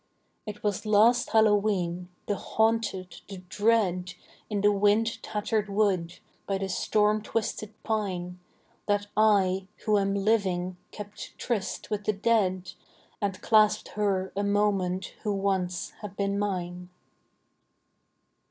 It 0.47 0.63
was 0.63 0.83
last 0.87 1.29
Hallowe'en, 1.29 2.09
the 2.25 2.35
haunted, 2.35 3.21
the 3.29 3.37
dread, 3.37 4.15
In 4.49 4.61
the 4.61 4.71
wind 4.71 5.21
tattered 5.21 5.69
wood, 5.69 6.17
by 6.47 6.57
the 6.57 6.69
storm 6.69 7.21
twisted 7.21 7.75
pine, 7.83 8.39
That 8.87 9.05
I, 9.15 9.67
who 9.85 9.99
am 9.99 10.15
living, 10.15 10.77
kept 10.91 11.37
tryst 11.37 11.91
with 11.91 12.05
the 12.05 12.13
dead, 12.13 12.71
And 13.21 13.43
clasped 13.43 13.89
her 13.89 14.33
a 14.35 14.41
moment 14.43 15.13
who 15.21 15.33
once 15.35 15.91
had 16.01 16.15
been 16.17 16.39
mine. 16.39 16.89